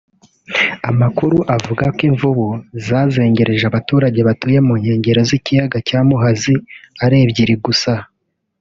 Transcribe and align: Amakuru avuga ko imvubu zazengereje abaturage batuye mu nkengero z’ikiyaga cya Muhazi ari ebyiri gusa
Amakuru 0.89 1.37
avuga 1.55 1.85
ko 1.95 2.01
imvubu 2.09 2.45
zazengereje 2.85 3.63
abaturage 3.67 4.19
batuye 4.27 4.59
mu 4.67 4.73
nkengero 4.81 5.21
z’ikiyaga 5.29 5.77
cya 5.87 5.99
Muhazi 6.07 6.53
ari 7.03 7.15
ebyiri 7.23 7.55
gusa 7.67 7.93